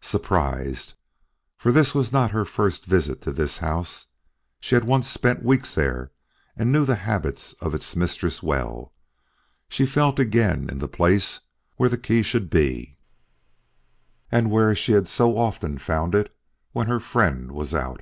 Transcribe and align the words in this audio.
Surprised, 0.00 0.94
for 1.58 1.72
this 1.72 1.96
was 1.96 2.12
not 2.12 2.30
her 2.30 2.44
first 2.44 2.84
visit 2.84 3.20
to 3.20 3.32
this 3.32 3.58
house 3.58 4.06
(she 4.60 4.76
had 4.76 4.84
once 4.84 5.08
spent 5.08 5.42
weeks 5.42 5.74
there 5.74 6.12
and 6.56 6.70
knew 6.70 6.84
the 6.84 6.94
habits 6.94 7.54
of 7.54 7.74
its 7.74 7.96
mistress 7.96 8.40
well), 8.40 8.92
she 9.68 9.84
felt 9.84 10.20
again 10.20 10.68
in 10.70 10.78
the 10.78 10.86
place 10.86 11.40
where 11.74 11.88
the 11.88 11.98
key 11.98 12.22
should 12.22 12.48
be, 12.48 12.96
and 14.30 14.48
where 14.48 14.76
she 14.76 14.92
had 14.92 15.08
so 15.08 15.36
often 15.36 15.76
found 15.76 16.14
it 16.14 16.32
when 16.70 16.86
her 16.86 17.00
friend 17.00 17.50
was 17.50 17.74
out. 17.74 18.00